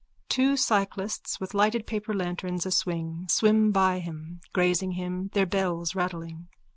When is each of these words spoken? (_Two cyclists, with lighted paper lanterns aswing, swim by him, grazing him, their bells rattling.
(_Two 0.31 0.57
cyclists, 0.57 1.39
with 1.39 1.53
lighted 1.53 1.85
paper 1.85 2.11
lanterns 2.11 2.65
aswing, 2.65 3.27
swim 3.29 3.71
by 3.71 3.99
him, 3.99 4.41
grazing 4.51 4.93
him, 4.93 5.29
their 5.33 5.45
bells 5.45 5.93
rattling. 5.93 6.47